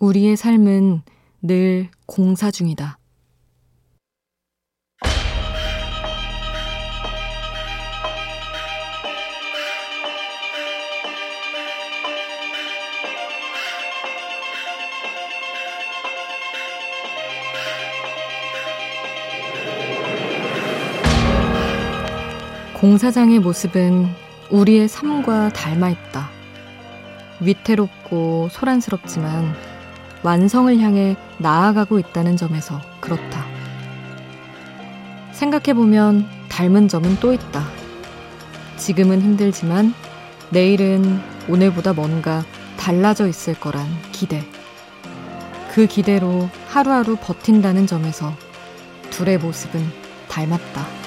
우리의 0.00 0.36
삶은 0.36 1.02
늘 1.42 1.88
공사 2.06 2.52
중이다. 2.52 2.98
공사장의 22.74 23.40
모습은 23.40 24.06
우리의 24.52 24.86
삶과 24.86 25.48
닮아 25.48 25.90
있다. 25.90 26.30
위태롭고 27.40 28.48
소란스럽지만 28.52 29.67
완성을 30.22 30.76
향해 30.78 31.16
나아가고 31.38 31.98
있다는 31.98 32.36
점에서 32.36 32.80
그렇다. 33.00 33.46
생각해보면 35.32 36.26
닮은 36.48 36.88
점은 36.88 37.16
또 37.20 37.32
있다. 37.32 37.64
지금은 38.76 39.22
힘들지만 39.22 39.94
내일은 40.50 41.20
오늘보다 41.48 41.92
뭔가 41.92 42.44
달라져 42.76 43.26
있을 43.28 43.54
거란 43.54 43.86
기대. 44.12 44.44
그 45.72 45.86
기대로 45.86 46.48
하루하루 46.66 47.16
버틴다는 47.20 47.86
점에서 47.86 48.34
둘의 49.10 49.38
모습은 49.38 49.80
닮았다. 50.28 50.97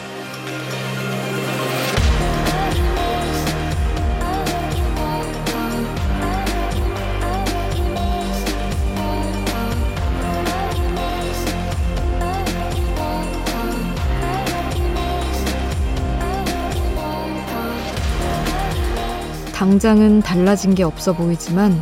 당장은 19.62 20.21
달라진 20.21 20.73
게 20.73 20.81
없어 20.81 21.13
보이지만 21.13 21.79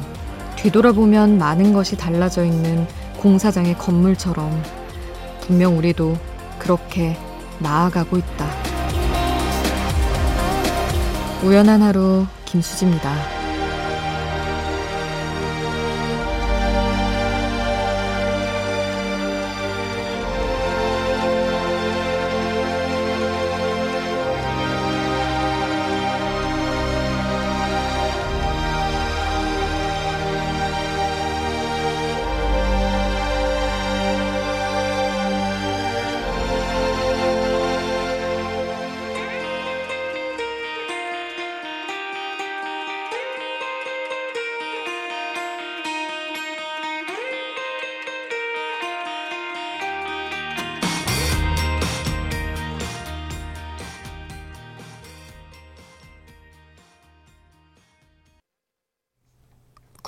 뒤돌아보면 0.58 1.38
많은 1.38 1.72
것이 1.72 1.95
달라져 1.95 2.44
있는 2.44 2.85
공사장의 3.19 3.77
건물처럼 3.77 4.52
분명 5.39 5.77
우리도 5.77 6.17
그렇게 6.57 7.17
나아가고 7.59 8.17
있다. 8.17 8.47
우연한 11.41 11.81
하루 11.81 12.25
김수지입니다. 12.44 13.39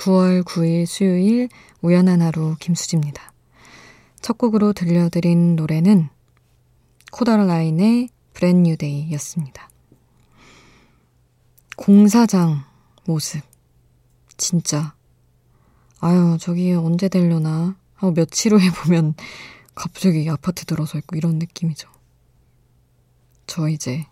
9월 0.02 0.42
9일 0.42 0.84
수요일 0.84 1.48
우연한 1.80 2.22
하루 2.22 2.56
김수지입니다. 2.58 3.32
첫 4.20 4.36
곡으로 4.36 4.72
들려드린 4.72 5.54
노래는 5.54 6.08
Kodaline의 7.12 8.08
Brand 8.32 8.76
New 8.76 8.90
Day였습니다. 8.90 9.70
공사장 11.76 12.64
모습 13.06 13.42
진짜 14.36 14.94
아유 16.00 16.36
저기 16.40 16.72
언제 16.72 17.08
되려나 17.08 17.76
하고 17.94 18.12
며칠 18.12 18.54
후에 18.54 18.70
보면 18.82 19.14
갑자기 19.76 20.28
아파트 20.28 20.64
들어서 20.64 20.98
있고 20.98 21.14
이런 21.14 21.38
느낌이죠. 21.38 21.88
저 23.46 23.68
이제 23.68 24.04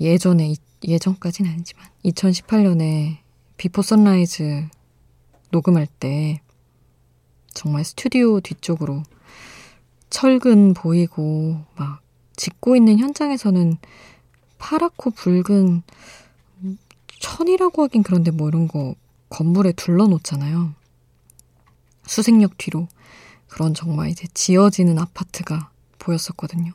예전에 0.00 0.54
예전까지는 0.82 1.50
아니지만 1.50 1.86
2018년에 2.06 3.23
Before 3.56 3.82
Sunrise 3.82 4.68
녹음할 5.50 5.86
때 5.86 6.40
정말 7.52 7.84
스튜디오 7.84 8.40
뒤쪽으로 8.40 9.02
철근 10.10 10.74
보이고 10.74 11.60
막 11.76 12.00
짓고 12.36 12.76
있는 12.76 12.98
현장에서는 12.98 13.78
파랗고 14.58 15.10
붉은 15.12 15.82
천이라고 17.20 17.82
하긴 17.84 18.02
그런데 18.02 18.30
뭐 18.30 18.48
이런 18.48 18.68
거 18.68 18.94
건물에 19.28 19.72
둘러놓잖아요. 19.72 20.74
수색역 22.06 22.58
뒤로 22.58 22.88
그런 23.48 23.72
정말 23.72 24.10
이제 24.10 24.26
지어지는 24.34 24.98
아파트가 24.98 25.70
보였었거든요. 25.98 26.72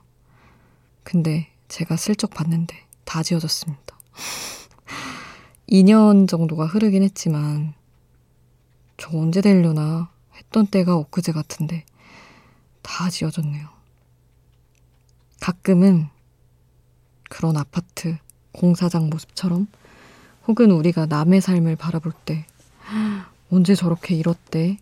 근데 1.04 1.50
제가 1.68 1.98
슬쩍 1.98 2.32
봤는데 2.32 2.76
다 3.06 3.22
지어졌습니다. 3.24 3.98
2년 5.72 6.28
정도가 6.28 6.66
흐르긴 6.66 7.04
했지만 7.04 7.76
저 8.98 9.16
언제 9.16 9.40
되려나 9.40 10.10
했던 10.36 10.66
때가 10.66 10.96
엊그제 10.96 11.32
같은데 11.32 11.86
다 12.82 13.10
지어졌네요. 13.10 13.68
가끔은 15.40 16.08
그런 17.30 17.56
아파트 17.56 18.18
공사장 18.52 19.10
모습처럼 19.10 19.68
혹은 20.48 20.72
우리가 20.72 21.06
남의 21.06 21.40
삶을 21.42 21.76
바라볼 21.76 22.14
때 22.26 22.48
언제 23.52 23.76
저렇게 23.76 24.16
이렇대 24.16 24.78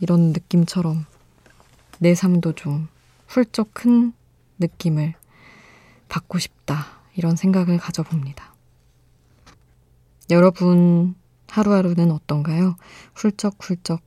이런 0.00 0.32
느낌처럼 0.32 1.06
내 1.98 2.16
삶도 2.16 2.54
좀 2.54 2.88
훌쩍 3.28 3.72
큰 3.74 4.12
느낌을 4.58 5.14
받고 6.08 6.40
싶다 6.40 6.86
이런 7.14 7.36
생각을 7.36 7.78
가져봅니다. 7.78 8.49
여러분 10.30 11.14
하루하루는 11.48 12.12
어떤가요? 12.12 12.76
훌쩍훌쩍 13.14 14.00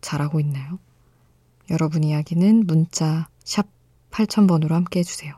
잘하고 0.00 0.38
있나요? 0.40 0.78
여러분 1.70 2.04
이야기는 2.04 2.66
문자 2.66 3.28
샵 3.42 3.66
8000번으로 4.10 4.70
함께 4.70 5.00
해주세요. 5.00 5.34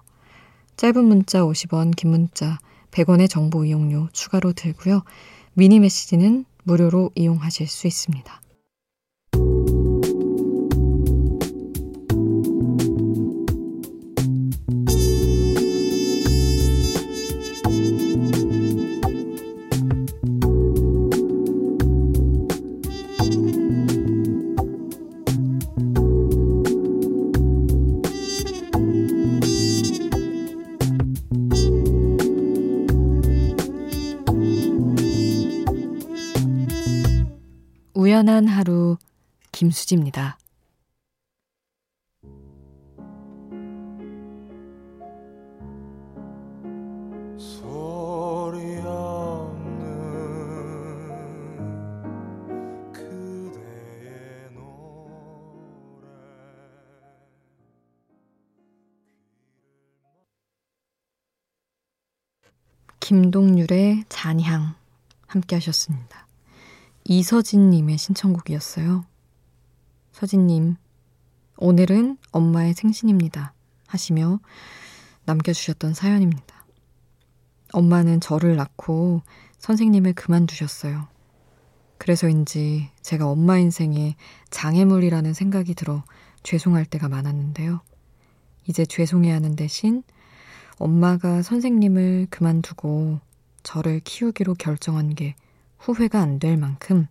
짧은 0.76 1.04
문자 1.04 1.40
50원, 1.40 1.96
긴 1.96 2.10
문자 2.10 2.58
100원의 2.90 3.30
정보 3.30 3.64
이용료 3.64 4.08
추가로 4.12 4.52
들고요. 4.52 5.02
미니 5.54 5.80
메시지는 5.80 6.44
무료로 6.64 7.12
이용하실 7.14 7.66
수 7.66 7.86
있습니다. 7.86 8.42
우연한 38.36 38.48
하루 38.48 38.98
김수지입니다. 39.50 40.36
김동률의 63.00 64.04
잔향 64.10 64.74
함께 65.26 65.56
하셨습니다. 65.56 66.25
이서진님의 67.08 67.98
신청곡이었어요. 67.98 69.04
서진님, 70.10 70.74
오늘은 71.56 72.18
엄마의 72.32 72.74
생신입니다. 72.74 73.54
하시며 73.86 74.40
남겨주셨던 75.24 75.94
사연입니다. 75.94 76.66
엄마는 77.72 78.20
저를 78.20 78.56
낳고 78.56 79.22
선생님을 79.58 80.14
그만두셨어요. 80.14 81.06
그래서인지 81.98 82.90
제가 83.02 83.28
엄마 83.28 83.56
인생에 83.56 84.16
장애물이라는 84.50 85.32
생각이 85.32 85.74
들어 85.74 86.02
죄송할 86.42 86.86
때가 86.86 87.08
많았는데요. 87.08 87.82
이제 88.66 88.84
죄송해 88.84 89.30
하는 89.30 89.54
대신 89.54 90.02
엄마가 90.78 91.42
선생님을 91.42 92.26
그만두고 92.30 93.20
저를 93.62 94.00
키우기로 94.00 94.54
결정한 94.54 95.14
게 95.14 95.36
후회가 95.78 96.20
안 96.20 96.38
될 96.38 96.56
만큼 96.56 97.06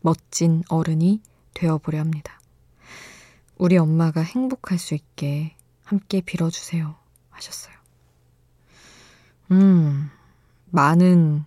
멋진 0.00 0.62
어른이 0.68 1.20
되어보려 1.54 1.98
합니다. 1.98 2.40
우리 3.58 3.76
엄마가 3.76 4.20
행복할 4.20 4.78
수 4.78 4.94
있게 4.94 5.56
함께 5.84 6.20
빌어주세요. 6.20 6.94
하셨어요. 7.30 7.74
음, 9.52 10.10
많은 10.70 11.44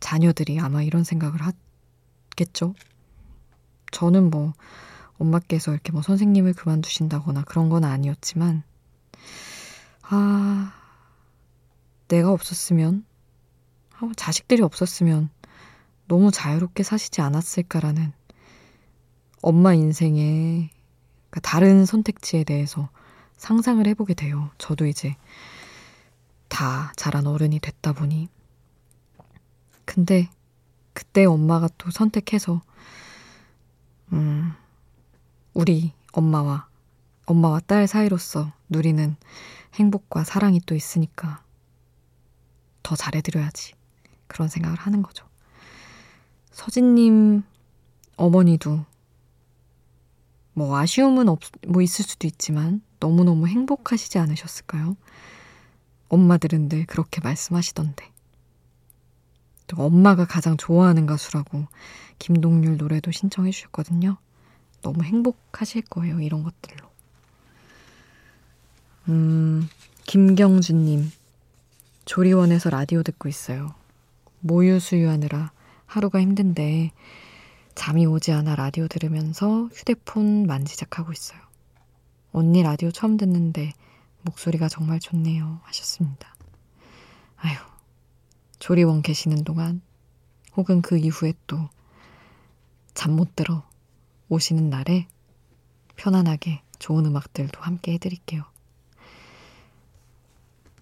자녀들이 0.00 0.58
아마 0.60 0.82
이런 0.82 1.04
생각을 1.04 1.40
하겠죠? 1.40 2.74
저는 3.92 4.30
뭐, 4.30 4.54
엄마께서 5.18 5.72
이렇게 5.72 5.92
뭐 5.92 6.00
선생님을 6.02 6.54
그만두신다거나 6.54 7.42
그런 7.42 7.68
건 7.68 7.84
아니었지만, 7.84 8.62
아, 10.02 10.72
내가 12.08 12.32
없었으면, 12.32 13.04
아, 13.04 13.09
자식들이 14.16 14.62
없었으면 14.62 15.30
너무 16.06 16.30
자유롭게 16.30 16.82
사시지 16.82 17.20
않았을까라는 17.20 18.12
엄마 19.42 19.74
인생의 19.74 20.70
그러니까 21.30 21.40
다른 21.40 21.86
선택지에 21.86 22.44
대해서 22.44 22.90
상상을 23.36 23.86
해보게 23.86 24.14
돼요. 24.14 24.50
저도 24.58 24.86
이제 24.86 25.16
다 26.48 26.92
자란 26.96 27.26
어른이 27.26 27.60
됐다 27.60 27.92
보니. 27.92 28.28
근데 29.84 30.28
그때 30.92 31.24
엄마가 31.24 31.68
또 31.78 31.90
선택해서, 31.90 32.60
음, 34.12 34.52
우리 35.54 35.92
엄마와, 36.12 36.68
엄마와 37.24 37.60
딸 37.60 37.86
사이로서 37.86 38.52
누리는 38.68 39.16
행복과 39.74 40.24
사랑이 40.24 40.60
또 40.66 40.74
있으니까 40.74 41.42
더 42.82 42.96
잘해드려야지. 42.96 43.79
그런 44.30 44.48
생각을 44.48 44.78
하는 44.78 45.02
거죠. 45.02 45.26
서진님 46.52 47.42
어머니도 48.16 48.84
뭐 50.54 50.78
아쉬움은 50.78 51.28
없, 51.28 51.40
뭐 51.66 51.82
있을 51.82 52.04
수도 52.04 52.26
있지만 52.26 52.80
너무너무 53.00 53.48
행복하시지 53.48 54.18
않으셨을까요? 54.18 54.96
엄마들은 56.08 56.68
늘 56.68 56.86
그렇게 56.86 57.20
말씀하시던데. 57.20 58.10
또 59.66 59.82
엄마가 59.82 60.26
가장 60.26 60.56
좋아하는 60.56 61.06
가수라고 61.06 61.66
김동률 62.18 62.76
노래도 62.76 63.10
신청해 63.10 63.50
주셨거든요. 63.50 64.16
너무 64.82 65.02
행복하실 65.02 65.82
거예요, 65.82 66.20
이런 66.20 66.42
것들로. 66.42 66.88
음, 69.08 69.68
김경준님. 70.04 71.12
조리원에서 72.04 72.70
라디오 72.70 73.02
듣고 73.02 73.28
있어요. 73.28 73.79
모유 74.40 74.80
수유하느라 74.80 75.52
하루가 75.86 76.20
힘든데 76.20 76.92
잠이 77.74 78.06
오지 78.06 78.32
않아 78.32 78.56
라디오 78.56 78.88
들으면서 78.88 79.68
휴대폰 79.72 80.46
만지작하고 80.46 81.12
있어요. 81.12 81.40
언니 82.32 82.62
라디오 82.62 82.90
처음 82.90 83.16
듣는데 83.16 83.72
목소리가 84.22 84.68
정말 84.68 85.00
좋네요. 85.00 85.60
하셨습니다. 85.62 86.34
아휴, 87.36 87.56
조리원 88.58 89.02
계시는 89.02 89.44
동안 89.44 89.80
혹은 90.56 90.82
그 90.82 90.98
이후에 90.98 91.32
또 91.46 91.68
잠 92.94 93.12
못 93.16 93.34
들어 93.34 93.66
오시는 94.28 94.68
날에 94.68 95.06
편안하게 95.96 96.60
좋은 96.78 97.06
음악들도 97.06 97.60
함께 97.60 97.92
해드릴게요. 97.94 98.44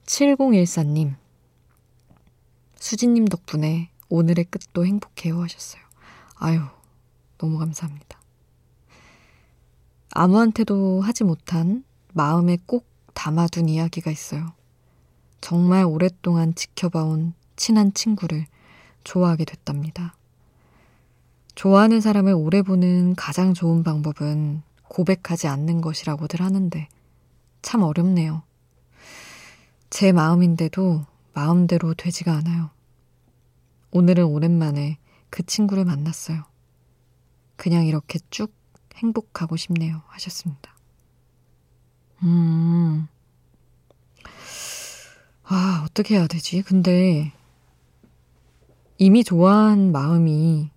7014님, 0.07 1.15
수진님 2.79 3.27
덕분에 3.27 3.91
오늘의 4.09 4.47
끝도 4.47 4.87
행복해요 4.87 5.43
하셨어요. 5.43 5.83
아유, 6.37 6.61
너무 7.37 7.59
감사합니다. 7.59 8.21
아무한테도 10.11 11.01
하지 11.01 11.25
못한 11.25 11.85
마음에 12.15 12.57
꼭 12.67 12.87
담아둔 13.15 13.69
이야기가 13.69 14.11
있어요. 14.11 14.53
정말 15.41 15.85
오랫동안 15.85 16.55
지켜봐온 16.55 17.35
친한 17.57 17.93
친구를 17.93 18.47
좋아하게 19.05 19.45
됐답니다. 19.45 20.15
좋아하는 21.55 22.01
사람을 22.01 22.33
오래 22.35 22.63
보는 22.63 23.17
가장 23.17 23.55
좋은 23.55 23.83
방법은 23.83 24.63
고백하지 24.85 25.49
않는 25.49 25.81
것이라고들 25.81 26.41
하는데 26.41 26.89
참 27.63 27.83
어렵네요. 27.83 28.43
제 29.91 30.13
마음인데도 30.13 31.05
마음대로 31.33 31.95
되지가 31.95 32.33
않아요. 32.33 32.71
오늘은 33.91 34.25
오랜만에 34.25 34.99
그 35.31 35.45
친구를 35.45 35.85
만났어요. 35.85 36.45
그냥 37.57 37.87
이렇게 37.87 38.19
쭉 38.31 38.53
행복하고 38.97 39.57
싶네요. 39.57 40.03
하셨습니다. 40.07 40.75
음. 42.23 43.07
아, 45.45 45.85
어떻게 45.87 46.17
해야 46.17 46.27
되지? 46.27 46.63
근데 46.63 47.33
이미 48.99 49.25
좋아한 49.25 49.93
마음이 49.93 50.71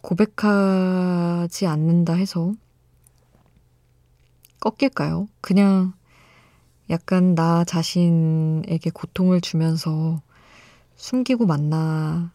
고백하지 0.00 1.66
않는다 1.66 2.14
해서 2.14 2.52
꺾일까요? 4.60 5.28
그냥 5.40 5.92
약간 6.90 7.34
나 7.34 7.64
자신에게 7.64 8.90
고통을 8.90 9.40
주면서 9.40 10.20
숨기고 10.96 11.46
만나는 11.46 12.30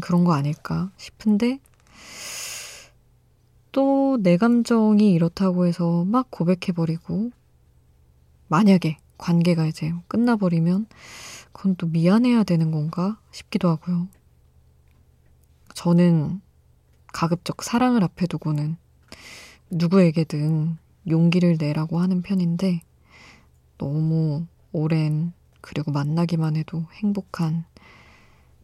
그런 0.00 0.24
거 0.24 0.32
아닐까 0.34 0.90
싶은데 0.96 1.60
또 3.72 4.04
내 4.18 4.36
감정이 4.36 5.12
이렇다고 5.12 5.66
해서 5.66 6.04
막 6.04 6.30
고백해버리고 6.30 7.30
만약에 8.48 8.98
관계가 9.18 9.66
이제 9.66 9.92
끝나버리면 10.08 10.86
그건 11.52 11.76
또 11.76 11.86
미안해야 11.86 12.44
되는 12.44 12.70
건가 12.70 13.18
싶기도 13.30 13.68
하고요. 13.68 14.08
저는 15.74 16.40
가급적 17.12 17.62
사랑을 17.62 18.04
앞에 18.04 18.26
두고는 18.26 18.76
누구에게든 19.70 20.78
용기를 21.08 21.56
내라고 21.58 22.00
하는 22.00 22.22
편인데 22.22 22.82
너무 23.78 24.46
오랜 24.72 25.32
그리고 25.60 25.92
만나기만 25.92 26.56
해도 26.56 26.86
행복한 26.94 27.64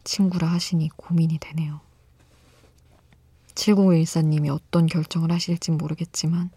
친구라 0.05 0.49
하시니 0.49 0.91
고민이 0.97 1.39
되네요. 1.39 1.81
7014님이 3.55 4.49
어떤 4.53 4.87
결정을 4.87 5.31
하실진 5.33 5.77
모르겠지만 5.77 6.51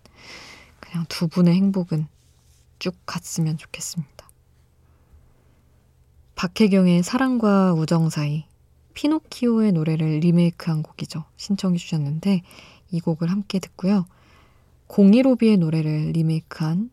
그냥 0.80 1.06
두 1.10 1.28
분의 1.28 1.54
행복은 1.56 2.08
쭉 2.80 2.96
갔으면 3.06 3.58
좋겠습니다. 3.58 4.30
박혜경의 6.36 7.04
사랑과 7.04 7.74
우정 7.74 8.10
사이 8.10 8.46
피노키오의 8.94 9.72
노래를 9.72 10.20
리메이크한 10.20 10.84
곡이죠. 10.84 11.26
신청해 11.38 11.78
주셨는데 11.78 12.42
이 12.92 13.00
곡을 13.00 13.30
함께 13.32 13.60
듣고요. 13.60 14.06
015B의 14.88 15.58
노래를 15.58 16.12
리메이크한 16.14 16.90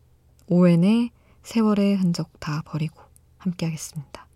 오웬의 0.47 1.11
세월의 1.43 1.97
흔적 1.97 2.29
다 2.39 2.61
버리고 2.65 3.01
함께 3.37 3.65
하겠습니다. 3.65 4.27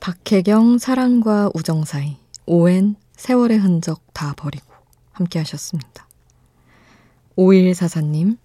박혜경 0.00 0.76
사랑과 0.76 1.50
우정 1.54 1.86
사이 1.86 2.18
오웬 2.44 2.96
세월의 3.16 3.58
흔적 3.58 4.02
다 4.12 4.34
버리고 4.36 4.66
함께 5.12 5.38
하셨습니다. 5.38 6.06
5144님 7.36 8.38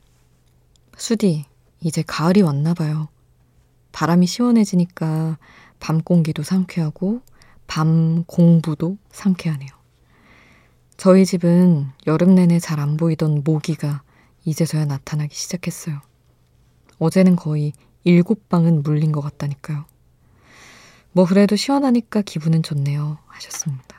수디, 0.97 1.45
이제 1.81 2.03
가을이 2.05 2.41
왔나 2.41 2.73
봐요. 2.73 3.07
바람이 3.91 4.27
시원해지니까 4.27 5.37
밤 5.79 6.01
공기도 6.01 6.43
상쾌하고 6.43 7.21
밤 7.67 8.23
공부도 8.25 8.97
상쾌하네요. 9.11 9.69
저희 10.97 11.25
집은 11.25 11.87
여름 12.07 12.35
내내 12.35 12.59
잘 12.59 12.79
안 12.79 12.97
보이던 12.97 13.43
모기가 13.45 14.03
이제서야 14.43 14.85
나타나기 14.85 15.35
시작했어요. 15.35 16.01
어제는 16.97 17.35
거의 17.37 17.71
일곱 18.03 18.49
방은 18.49 18.83
물린 18.83 19.11
것 19.11 19.21
같다니까요. 19.21 19.85
뭐 21.11 21.25
그래도 21.25 21.55
시원하니까 21.55 22.21
기분은 22.21 22.63
좋네요. 22.63 23.17
하셨습니다. 23.27 23.98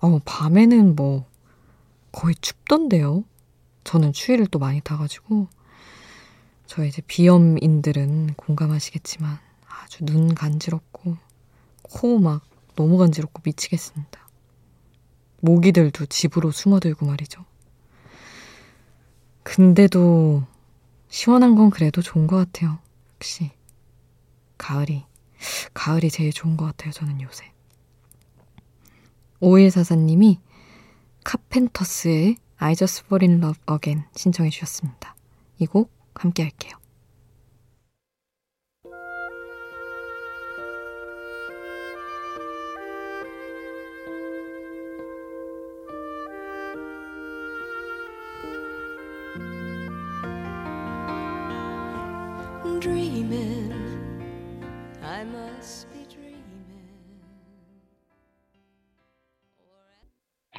어, 0.00 0.18
밤에는 0.24 0.96
뭐 0.96 1.26
거의 2.12 2.34
춥던데요. 2.40 3.24
저는 3.84 4.12
추위를 4.12 4.46
또 4.46 4.58
많이 4.58 4.80
타가지고 4.80 5.48
저 6.66 6.84
이제 6.84 7.02
비염인들은 7.06 8.34
공감하시겠지만 8.34 9.38
아주 9.66 10.04
눈 10.04 10.34
간지럽고 10.34 11.16
코 11.82 12.18
막 12.20 12.44
너무 12.76 12.96
간지럽고 12.98 13.42
미치겠습니다. 13.44 14.28
모기들도 15.40 16.06
집으로 16.06 16.50
숨어들고 16.50 17.06
말이죠. 17.06 17.44
근데도 19.42 20.44
시원한 21.08 21.54
건 21.56 21.70
그래도 21.70 22.02
좋은 22.02 22.26
것 22.26 22.36
같아요. 22.36 22.78
역시 23.16 23.50
가을이 24.58 25.04
가을이 25.74 26.10
제일 26.10 26.32
좋은 26.32 26.56
것 26.56 26.66
같아요. 26.66 26.92
저는 26.92 27.20
요새. 27.22 27.49
5144님이 29.42 30.38
카펜터스의 31.24 32.36
I 32.58 32.74
Just 32.76 33.04
Fall 33.06 33.28
in 33.28 33.42
Love 33.42 33.60
Again 33.70 34.04
신청해 34.16 34.50
주셨습니다. 34.50 35.14
이 35.58 35.66
곡 35.66 35.90
함께 36.14 36.42
할게요. 36.42 36.79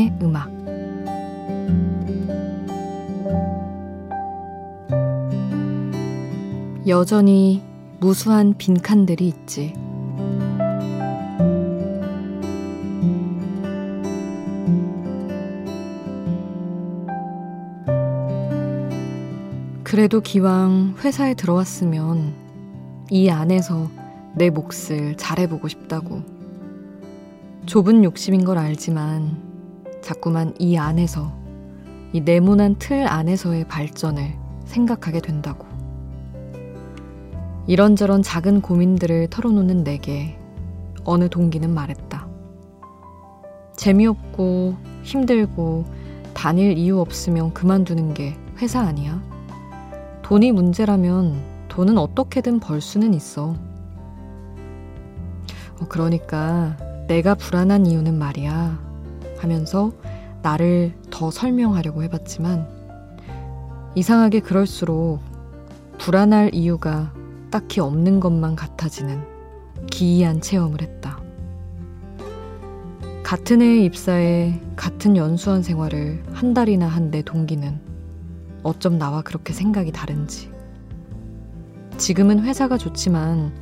우연의 0.00 0.12
음악 0.22 0.48
여전히 6.86 7.62
무수한 8.00 8.54
빈칸들이 8.56 9.28
있지. 9.28 9.74
그래도 19.84 20.20
기왕 20.20 20.94
회사에 21.00 21.34
들어왔으면 21.34 22.32
이 23.10 23.28
안에서 23.28 23.90
내 24.34 24.48
몫을 24.48 25.16
잘해보고 25.16 25.68
싶다고. 25.68 26.22
좁은 27.66 28.04
욕심인 28.04 28.44
걸 28.44 28.56
알지만 28.56 29.49
자꾸만 30.00 30.54
이 30.58 30.76
안에서, 30.76 31.32
이 32.12 32.20
네모난 32.20 32.76
틀 32.78 33.06
안에서의 33.06 33.68
발전을 33.68 34.34
생각하게 34.64 35.20
된다고. 35.20 35.66
이런저런 37.66 38.22
작은 38.22 38.62
고민들을 38.62 39.28
털어놓는 39.28 39.84
내게 39.84 40.38
어느 41.04 41.28
동기는 41.28 41.72
말했다. 41.72 42.26
재미없고 43.76 44.74
힘들고 45.02 45.84
다닐 46.34 46.76
이유 46.76 47.00
없으면 47.00 47.52
그만두는 47.54 48.14
게 48.14 48.36
회사 48.58 48.80
아니야? 48.80 49.22
돈이 50.22 50.52
문제라면 50.52 51.42
돈은 51.68 51.96
어떻게든 51.98 52.60
벌 52.60 52.80
수는 52.80 53.14
있어. 53.14 53.54
어, 55.80 55.86
그러니까 55.88 56.76
내가 57.08 57.34
불안한 57.34 57.86
이유는 57.86 58.18
말이야. 58.18 58.89
하면서 59.42 59.92
나를 60.42 60.94
더 61.10 61.30
설명하려고 61.30 62.02
해봤지만 62.04 62.66
이상하게 63.94 64.40
그럴수록 64.40 65.20
불안할 65.98 66.54
이유가 66.54 67.12
딱히 67.50 67.80
없는 67.80 68.20
것만 68.20 68.56
같아지는 68.56 69.22
기이한 69.90 70.40
체험을 70.40 70.80
했다. 70.82 71.20
같은 73.22 73.60
해에 73.62 73.84
입사해 73.84 74.60
같은 74.76 75.16
연수원 75.16 75.62
생활을 75.62 76.22
한 76.32 76.54
달이나 76.54 76.86
한 76.86 77.10
내 77.10 77.22
동기는 77.22 77.80
어쩜 78.62 78.98
나와 78.98 79.22
그렇게 79.22 79.52
생각이 79.52 79.92
다른지. 79.92 80.50
지금은 81.96 82.40
회사가 82.44 82.78
좋지만 82.78 83.52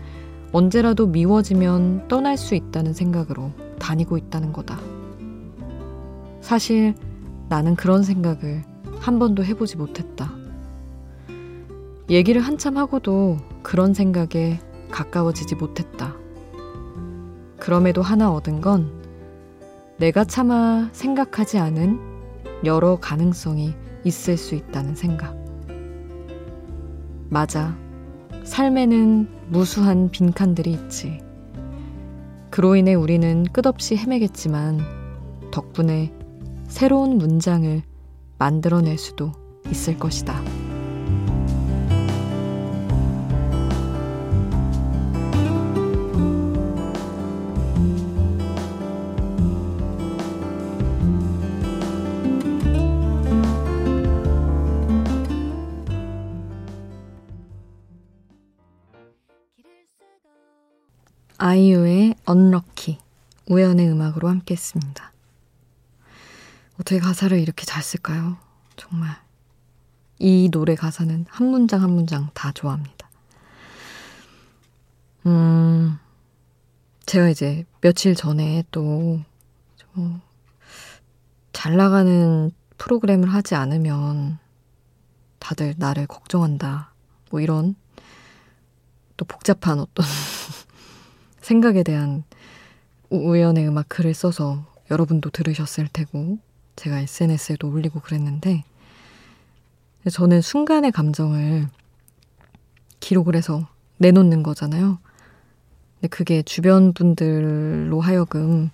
언제라도 0.53 1.07
미워지면 1.07 2.09
떠날 2.09 2.37
수 2.37 2.55
있다는 2.55 2.93
생각으로 2.93 3.53
다니고 3.79 4.17
있다는 4.17 4.53
거다. 4.53 4.79
사실 6.41 6.95
나는 7.49 7.77
그런 7.77 8.03
생각을 8.03 8.63
한 8.99 9.19
번도 9.19 9.45
해보지 9.45 9.77
못했다. 9.77 10.33
얘기를 12.11 12.41
한참 12.41 12.77
하고도 12.77 13.39
그런 13.63 13.95
생각에 13.95 14.61
가까워지지 14.91 15.57
못했다. 15.57 16.15
그럼에도 17.59 18.03
하나 18.03 18.33
얻은 18.33 18.61
건 18.61 18.91
내가 19.99 20.25
차마 20.25 20.89
생각하지 20.93 21.59
않은 21.59 21.99
여러 22.65 22.97
가능성이 22.97 23.75
있을 24.05 24.37
수 24.37 24.55
있다는 24.55 24.95
생각. 24.95 25.37
맞아. 27.29 27.77
삶에는 28.45 29.29
무수한 29.49 30.11
빈칸들이 30.11 30.73
있지. 30.73 31.21
그로 32.51 32.77
인해 32.77 32.95
우리는 32.95 33.45
끝없이 33.45 33.97
헤매겠지만 33.97 34.81
덕분에 35.51 36.13
새로운 36.69 37.19
문장을 37.19 37.83
만들어낼 38.39 38.99
수도 38.99 39.33
있을 39.71 39.99
것이다. 39.99 40.41
아이유의 61.41 62.17
언럭키 62.27 62.99
우연의 63.49 63.89
음악으로 63.89 64.29
함께 64.29 64.55
했습니다. 64.55 65.13
어떻게 66.81 67.01
가사를 67.01 67.39
이렇게 67.39 67.65
잘 67.65 67.83
쓸까요? 67.83 68.37
정말. 68.77 69.17
이 70.19 70.49
노래 70.51 70.75
가사는 70.75 71.27
한 71.29 71.47
문장 71.47 71.83
한 71.83 71.91
문장 71.91 72.31
다 72.35 72.53
좋아합니다. 72.53 73.09
음, 75.27 75.99
제가 77.07 77.29
이제 77.29 77.65
며칠 77.81 78.15
전에 78.15 78.65
또, 78.71 79.21
잘 81.53 81.77
나가는 81.77 82.53
프로그램을 82.77 83.33
하지 83.33 83.57
않으면 83.57 84.39
다들 85.41 85.75
나를 85.77 86.07
걱정한다. 86.07 86.93
뭐 87.31 87.41
이런 87.41 87.75
또 89.17 89.25
복잡한 89.25 89.81
어떤 89.81 90.07
생각에 91.43 91.83
대한 91.83 92.23
우연의 93.11 93.67
음악 93.67 93.89
글을 93.89 94.15
써서 94.15 94.65
여러분도 94.91 95.31
들으셨을 95.31 95.89
테고 95.93 96.39
제가 96.79 97.01
SNS에도 97.01 97.69
올리고 97.69 98.01
그랬는데 98.01 98.65
저는 100.13 100.41
순간의 100.41 100.93
감정을 100.93 101.67
기록을 103.01 103.35
해서 103.35 103.69
내놓는 103.99 104.43
거잖아요. 104.45 104.99
근데 105.97 106.09
그게 106.09 106.43
주변 106.43 106.93
분들로 106.93 108.01
하여금 108.01 108.71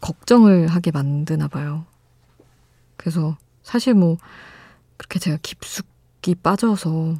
걱정을 0.00 0.66
하게 0.68 0.90
만드나 0.90 1.48
봐요. 1.48 1.86
그래서 2.98 3.38
사실 3.62 3.94
뭐 3.94 4.18
그렇게 4.98 5.18
제가 5.18 5.38
깊숙이 5.42 6.34
빠져서 6.42 7.14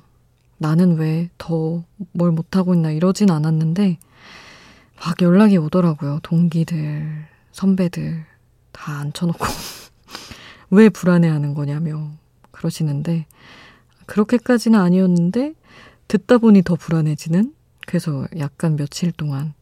나는 0.58 0.96
왜 0.98 1.28
더 1.38 1.82
뭘 2.12 2.30
못하고 2.30 2.74
있나 2.74 2.90
이러진 2.90 3.30
않았는데 3.30 3.98
막 5.04 5.22
연락이 5.22 5.56
오더라고요. 5.56 6.20
동기들, 6.22 7.26
선배들 7.52 8.24
다 8.72 8.98
앉혀놓고 9.00 9.44
왜 10.70 10.88
불안해하는 10.88 11.54
거냐며 11.54 12.10
그러시는데 12.50 13.26
그렇게까지는 14.06 14.78
아니었는데 14.78 15.54
듣다 16.08 16.38
보니 16.38 16.62
더 16.62 16.76
불안해지는 16.76 17.54
그래서 17.86 18.26
약간 18.38 18.76
며칠 18.76 19.12
동안 19.12 19.54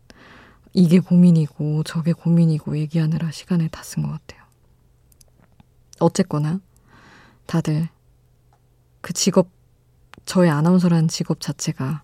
이게 0.72 0.98
고민이고 0.98 1.82
저게 1.84 2.12
고민이고 2.12 2.78
얘기하느라 2.78 3.30
시간을 3.30 3.68
다 3.68 3.82
쓴 3.82 4.02
것 4.02 4.10
같아요. 4.10 4.42
어쨌거나 6.00 6.60
다들 7.46 7.88
그 9.00 9.12
직업 9.12 9.48
저의 10.24 10.50
아나운서라는 10.50 11.08
직업 11.08 11.40
자체가 11.40 12.02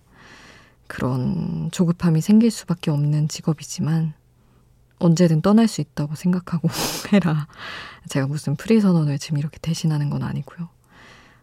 그런 0.87 1.69
조급함이 1.71 2.21
생길 2.21 2.51
수밖에 2.51 2.91
없는 2.91 3.27
직업이지만 3.27 4.13
언제든 5.01 5.41
떠날 5.41 5.67
수 5.67 5.81
있다고 5.81 6.15
생각하고 6.15 6.69
해라. 7.11 7.47
제가 8.07 8.27
무슨 8.27 8.55
프리 8.55 8.79
선언을 8.79 9.19
지금 9.19 9.37
이렇게 9.37 9.57
대신하는 9.59 10.09
건 10.09 10.23
아니고요. 10.23 10.69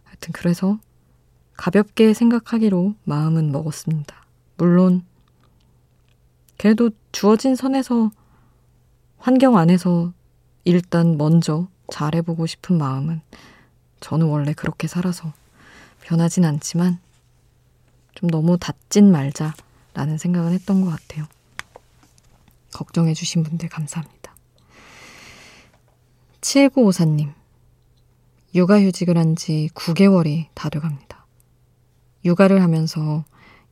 하여튼 0.05 0.33
그래서 0.33 0.79
가볍게 1.57 2.15
생각하기로 2.15 2.95
마음은 3.05 3.53
먹었습니다. 3.53 4.15
물론 4.57 5.05
그래도 6.57 6.91
주어진 7.13 7.57
선에서 7.57 8.11
환경 9.19 9.57
안에서 9.57 10.13
일단 10.65 11.17
먼저 11.19 11.69
잘해보고 11.93 12.47
싶은 12.47 12.79
마음은 12.79 13.21
저는 14.01 14.27
원래 14.27 14.53
그렇게 14.53 14.87
살아서 14.87 15.33
변하진 16.03 16.45
않지만 16.45 16.99
좀 18.15 18.31
너무 18.31 18.59
닫진 18.59 19.11
말자라는 19.11 20.19
생각은 20.19 20.53
했던 20.53 20.81
것 20.81 20.91
같아요. 20.91 21.27
걱정해주신 22.73 23.43
분들 23.43 23.69
감사합니다. 23.69 24.35
7954님, 26.41 27.33
육아휴직을 28.55 29.19
한 29.19 29.35
지 29.37 29.69
9개월이 29.75 30.47
다 30.55 30.69
돼갑니다. 30.69 31.27
육아를 32.25 32.63
하면서 32.63 33.25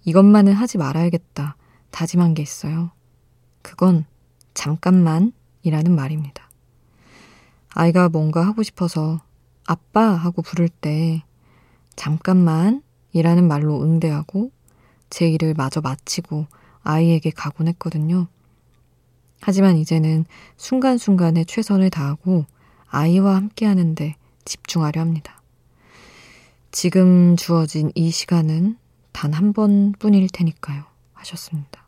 이것만은 0.05 0.53
하지 0.53 0.79
말아야겠다 0.79 1.57
다짐한 1.91 2.35
게 2.35 2.43
있어요. 2.43 2.91
그건 3.63 4.05
잠깐만 4.55 5.33
이라는 5.63 5.95
말입니다. 5.95 6.49
아이가 7.71 8.09
뭔가 8.09 8.47
하고 8.47 8.63
싶어서 8.63 9.21
아빠 9.67 10.03
하고 10.03 10.43
부를 10.43 10.69
때 10.69 11.23
잠깐만 11.97 12.83
이라는 13.13 13.49
말로 13.49 13.83
응대하고 13.83 14.51
제 15.11 15.29
일을 15.29 15.55
마저 15.55 15.81
마치고 15.81 16.47
아이에게 16.83 17.31
가곤 17.31 17.69
했거든요. 17.69 18.29
하지만 19.41 19.77
이제는 19.77 20.25
순간순간에 20.57 21.45
최선을 21.45 21.91
다하고 21.91 22.47
아이와 22.89 23.35
함께 23.37 23.67
하는데 23.67 24.17
집중하려 24.45 25.01
합니다. 25.01 25.41
지금 26.71 27.37
주어진 27.37 27.91
이 27.95 28.11
시간은 28.11 28.77
단 29.13 29.33
한 29.33 29.53
번뿐일 29.53 30.29
테니까요. 30.33 30.85
하셨습니다. 31.15 31.87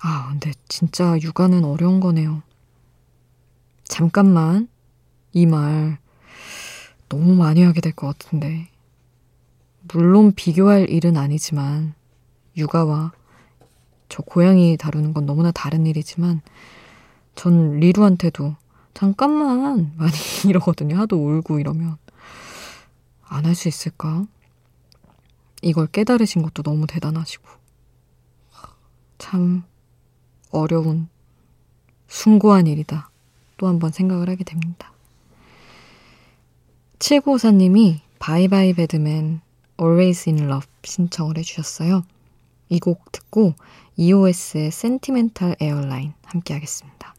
아, 0.00 0.28
근데 0.28 0.52
진짜 0.68 1.16
육아는 1.20 1.64
어려운 1.64 2.00
거네요. 2.00 2.42
잠깐만, 3.84 4.68
이 5.32 5.46
말 5.46 5.98
너무 7.08 7.34
많이 7.34 7.62
하게 7.62 7.80
될 7.80 7.92
것 7.92 8.06
같은데. 8.18 8.68
물론 9.92 10.32
비교할 10.32 10.90
일은 10.90 11.16
아니지만, 11.16 11.94
육아와 12.56 13.12
저 14.08 14.22
고양이 14.22 14.76
다루는 14.76 15.12
건 15.14 15.26
너무나 15.26 15.50
다른 15.52 15.86
일이지만, 15.86 16.40
전 17.34 17.78
리루한테도 17.80 18.54
잠깐만 18.94 19.92
많이 19.96 20.12
이러거든요. 20.48 20.96
하도 20.98 21.16
울고 21.16 21.58
이러면. 21.60 21.96
안 23.28 23.44
할 23.44 23.54
수 23.54 23.68
있을까? 23.68 24.24
이걸 25.62 25.86
깨달으신 25.88 26.42
것도 26.42 26.62
너무 26.62 26.86
대단하시고. 26.86 27.48
참 29.18 29.64
어려운, 30.50 31.08
숭고한 32.08 32.66
일이다. 32.66 33.10
또 33.58 33.66
한 33.66 33.78
번 33.78 33.90
생각을 33.90 34.28
하게 34.28 34.44
됩니다. 34.44 34.92
7954님이 36.98 38.00
바이바이 38.18 38.72
배드맨 38.74 39.40
Always 39.80 40.28
in 40.30 40.44
Love 40.48 40.66
신청을 40.84 41.38
해주셨어요. 41.38 42.04
이 42.70 42.78
곡 42.80 43.12
듣고 43.12 43.54
EOS의 43.98 44.68
Sentimental 44.68 45.56
Airline 45.60 46.12
함께 46.24 46.54
하겠습니다. 46.54 47.15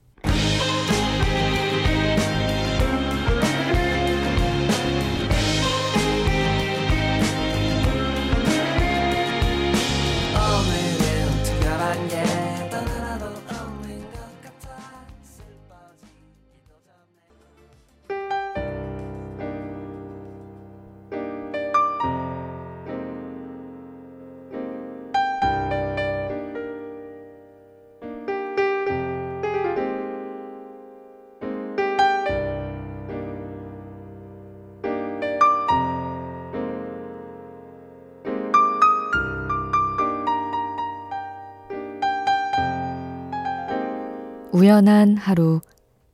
우연한 44.58 45.18
하루 45.18 45.62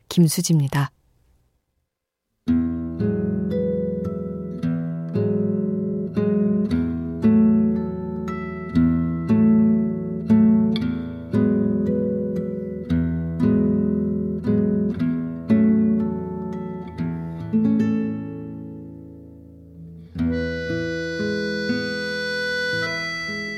김수지입니다. 0.10 0.91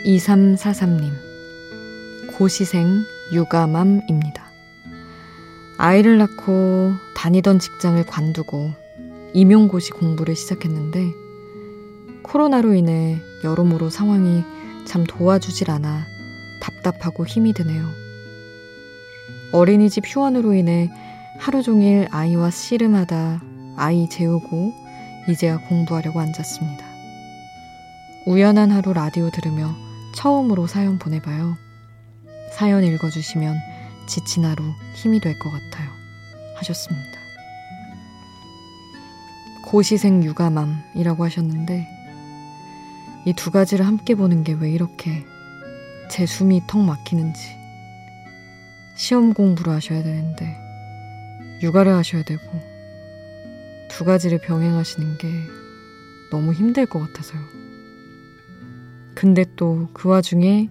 이삼사삼님 0.05 1.11
고시생 2.37 3.01
육아맘입니다. 3.33 4.34
아이를 5.85 6.17
낳고 6.17 6.95
다니던 7.15 7.59
직장을 7.59 8.03
관두고 8.07 8.71
임용고시 9.33 9.91
공부를 9.91 10.35
시작했는데 10.35 11.13
코로나로 12.23 12.73
인해 12.73 13.19
여러모로 13.43 13.91
상황이 13.91 14.43
참 14.87 15.03
도와주질 15.03 15.69
않아 15.69 16.07
답답하고 16.59 17.27
힘이 17.27 17.53
드네요. 17.53 17.87
어린이집 19.51 20.05
휴원으로 20.07 20.55
인해 20.55 20.89
하루 21.37 21.61
종일 21.61 22.07
아이와 22.09 22.49
씨름하다 22.49 23.43
아이 23.77 24.09
재우고 24.09 24.73
이제야 25.29 25.59
공부하려고 25.69 26.19
앉았습니다. 26.19 26.83
우연한 28.25 28.71
하루 28.71 28.91
라디오 28.91 29.29
들으며 29.29 29.69
처음으로 30.15 30.65
사연 30.65 30.97
보내봐요. 30.97 31.55
사연 32.53 32.83
읽어주시면 32.83 33.74
지친 34.07 34.45
하루 34.45 34.63
힘이 34.95 35.19
될 35.19 35.37
것 35.39 35.51
같아요. 35.51 35.89
하셨습니다. 36.57 37.19
고시생 39.63 40.23
육아맘이라고 40.23 41.23
하셨는데 41.25 41.87
이 43.25 43.33
두 43.33 43.49
가지를 43.51 43.87
함께 43.87 44.13
보는 44.15 44.43
게 44.43 44.53
왜 44.53 44.69
이렇게 44.71 45.25
제 46.11 46.25
숨이 46.27 46.61
턱 46.67 46.79
막히는지 46.81 47.41
시험 48.95 49.33
공부를 49.33 49.73
하셔야 49.73 50.03
되는데 50.03 50.55
육아를 51.63 51.93
하셔야 51.93 52.23
되고 52.23 52.41
두 53.89 54.05
가지를 54.05 54.39
병행하시는 54.39 55.17
게 55.17 55.27
너무 56.29 56.53
힘들 56.53 56.85
것 56.85 56.99
같아서요. 56.99 57.41
근데 59.15 59.45
또 59.55 59.87
그 59.93 60.09
와중에 60.09 60.69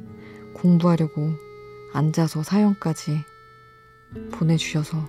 공부하려고 0.54 1.32
앉아서 1.94 2.42
사연까지 2.42 3.24
보내주셔서 4.32 5.08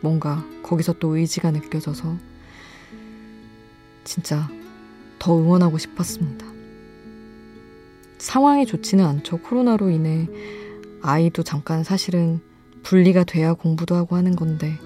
뭔가 0.00 0.42
거기서 0.62 0.94
또 0.94 1.16
의지가 1.16 1.50
느껴져서 1.50 2.16
진짜 4.04 4.48
더 5.18 5.38
응원하고 5.38 5.76
싶었습니다. 5.76 6.46
상황이 8.16 8.64
좋지는 8.64 9.04
않죠. 9.04 9.38
코로나로 9.38 9.90
인해 9.90 10.28
아이도 11.02 11.42
잠깐 11.42 11.84
사실은 11.84 12.40
분리가 12.82 13.24
돼야 13.24 13.52
공부도 13.52 13.94
하고 13.94 14.16
하는 14.16 14.36
건데 14.36 14.78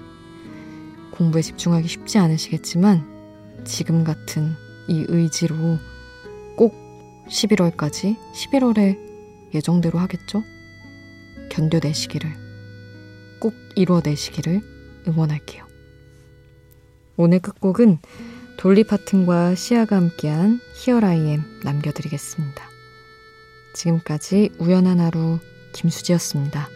공부에 1.11 1.41
집중하기 1.41 1.87
쉽지 1.87 2.17
않으시겠지만 2.17 3.63
지금 3.63 4.03
같은 4.03 4.51
이 4.89 5.05
의지로 5.07 5.55
꼭 6.57 6.73
11월까지 7.29 8.17
11월에 8.33 8.99
예정대로 9.53 9.99
하겠죠? 9.99 10.43
견뎌내시기를 11.55 12.33
꼭 13.39 13.53
이뤄내시기를 13.75 14.61
응원할게요. 15.07 15.65
오늘 17.15 17.39
끝곡은 17.39 17.99
돌리 18.57 18.83
파튼과 18.83 19.55
시아가 19.55 19.95
함께한 19.95 20.59
히어라이 20.75 21.19
I 21.19 21.27
Am 21.27 21.43
남겨드리겠습니다. 21.63 22.69
지금까지 23.73 24.49
우연한 24.59 24.99
하루 24.99 25.39
김수지였습니다. 25.73 26.74